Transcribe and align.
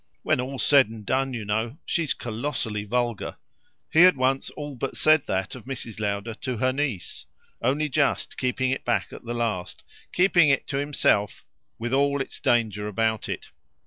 "When 0.23 0.41
all's 0.41 0.63
said 0.63 0.89
and 0.89 1.05
done, 1.05 1.35
you 1.35 1.45
know, 1.45 1.77
she's 1.85 2.15
colossally 2.15 2.85
vulgar" 2.85 3.37
he 3.93 4.01
had 4.01 4.17
once 4.17 4.49
all 4.49 4.75
but 4.75 4.95
noted 5.05 5.27
that 5.27 5.53
of 5.53 5.67
her 5.67 6.33
to 6.33 6.57
her 6.57 6.73
niece; 6.73 7.27
only 7.61 7.87
just 7.87 8.35
keeping 8.35 8.71
it 8.71 8.83
back 8.83 9.13
at 9.13 9.25
the 9.25 9.35
last, 9.35 9.83
keeping 10.11 10.49
it 10.49 10.65
to 10.69 10.77
himself 10.77 11.45
with 11.77 11.93
all 11.93 12.19
its 12.19 12.39
danger 12.39 12.87
about 12.87 13.29
it. 13.29 13.51